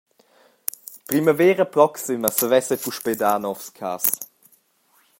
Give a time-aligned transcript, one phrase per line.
[1.09, 4.07] Primavera proxima savess ei puspei dar novs cass.